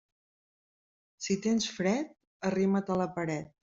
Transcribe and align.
Si 1.27 1.39
tens 1.45 1.71
fred, 1.77 2.13
arrima't 2.53 2.95
a 2.97 3.03
la 3.05 3.13
paret. 3.19 3.59